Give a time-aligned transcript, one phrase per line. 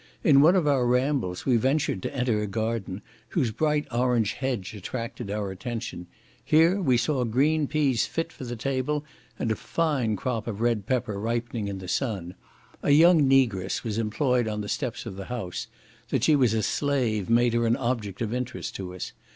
[0.23, 4.73] In one of our rambles we ventured to enter a garden, whose bright orange hedge
[4.73, 6.07] attracted our attention;
[6.43, 9.05] here we saw green peas fit for the table,
[9.37, 12.33] and a fine crop of red pepper ripening in the sun.
[12.81, 15.67] A young Negress was employed on the steps of the house;
[16.09, 19.11] that she was a slave made her an object of interest to us.